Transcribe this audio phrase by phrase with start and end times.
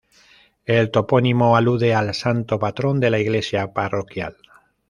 [0.65, 4.35] El topónimo alude al santo patrón de la iglesia parroquial.